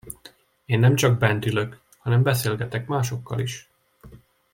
[0.65, 3.69] Én nem csak bent ülök, hanem beszélgetek másokkal is.